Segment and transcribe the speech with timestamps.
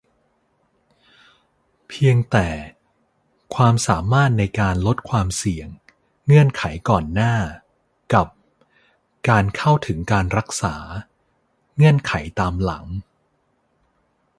[1.87, 2.47] เพียงแต่
[3.55, 5.67] "ความสามารถในการลดความเสี่ยง"
[6.27, 7.35] เงื่อนไขก่อนหน้า
[8.13, 8.27] กับ
[9.29, 10.75] "การเข้าถึงการรักษา"
[11.75, 12.85] เงื่อนไขตามหลัง